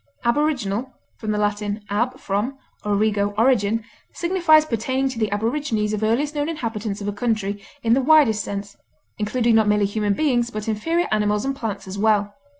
Aboriginal 0.25 0.95
(L. 1.21 1.53
ab, 1.91 2.19
from, 2.19 2.57
origo, 2.83 3.35
origin) 3.37 3.83
signifies 4.15 4.65
pertaining 4.65 5.09
to 5.09 5.19
the 5.19 5.29
aborigines 5.31 5.93
or 5.93 6.03
earliest 6.03 6.33
known 6.33 6.49
inhabitants 6.49 7.01
of 7.01 7.07
a 7.07 7.13
country 7.13 7.63
in 7.83 7.93
the 7.93 8.01
widest 8.01 8.43
sense, 8.43 8.75
including 9.19 9.53
not 9.53 9.67
merely 9.67 9.85
human 9.85 10.15
beings 10.15 10.49
but 10.49 10.67
inferior 10.67 11.07
animals 11.11 11.45
and 11.45 11.55
plants 11.55 11.87
as 11.87 11.99
well. 11.99 12.33